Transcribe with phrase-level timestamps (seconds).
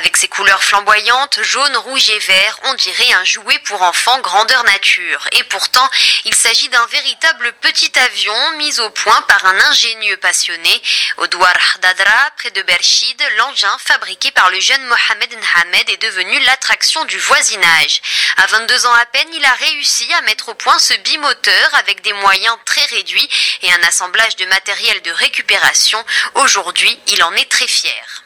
[0.00, 4.64] Avec ses couleurs flamboyantes, jaune, rouge et vert, on dirait un jouet pour enfants grandeur
[4.64, 5.28] nature.
[5.32, 5.86] Et pourtant,
[6.24, 10.82] il s'agit d'un véritable petit avion mis au point par un ingénieux passionné.
[11.18, 16.40] Au Douar Dadra, près de Berchid, l'engin fabriqué par le jeune Mohamed Nhamed est devenu
[16.44, 18.00] l'attraction du voisinage.
[18.38, 22.00] À 22 ans à peine, il a réussi à mettre au point ce bimoteur avec
[22.00, 23.28] des moyens très réduits
[23.60, 26.02] et un assemblage de matériel de récupération.
[26.36, 28.24] Aujourd'hui, il en est très fier.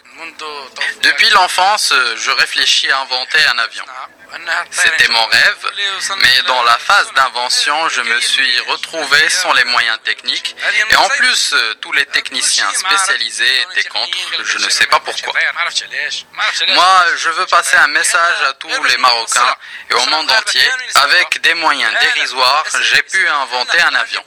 [1.02, 3.84] Depuis l'enfance, je réfléchis à inventer un avion.
[4.70, 5.70] C'était mon rêve,
[6.18, 10.56] mais dans la phase d'invention, je me suis retrouvé sans les moyens techniques.
[10.90, 14.18] Et en plus, tous les techniciens spécialisés étaient contre.
[14.44, 15.32] Je ne sais pas pourquoi.
[16.68, 19.56] Moi, je veux passer un message à tous les Marocains
[19.90, 20.68] et au monde entier.
[20.96, 24.24] Avec des moyens dérisoires, j'ai pu inventer un avion.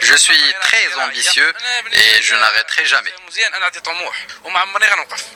[0.00, 1.52] Je suis très ambitieux
[1.92, 3.12] et je n'arrêterai jamais.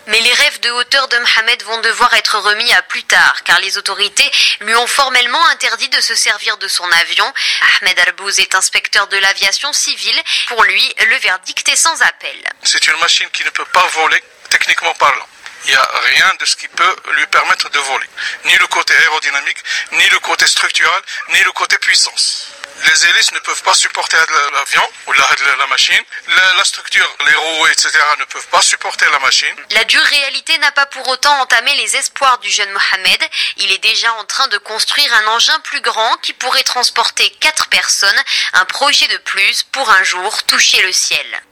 [0.07, 3.61] Mais les rêves de hauteur de Mohamed vont devoir être remis à plus tard, car
[3.61, 4.06] les autorités
[4.61, 7.33] lui ont formellement interdit de se servir de son avion.
[7.81, 10.21] Ahmed Arbouz est inspecteur de l'aviation civile.
[10.49, 12.37] Pour lui, le verdict est sans appel.
[12.63, 15.29] C'est une machine qui ne peut pas voler, techniquement parlant.
[15.65, 18.07] Il n'y a rien de ce qui peut lui permettre de voler.
[18.45, 19.59] Ni le côté aérodynamique,
[19.93, 22.46] ni le côté structural, ni le côté puissance.
[22.85, 24.17] Les hélices ne peuvent pas supporter
[24.53, 26.03] l'avion ou la, machine.
[26.29, 27.91] La, la, structure, les roues, etc.
[28.19, 29.55] ne peuvent pas supporter la machine.
[29.71, 33.29] La dure réalité n'a pas pour autant entamé les espoirs du jeune Mohamed.
[33.59, 37.69] Il est déjà en train de construire un engin plus grand qui pourrait transporter quatre
[37.69, 38.23] personnes.
[38.53, 41.43] Un projet de plus pour un jour toucher le ciel.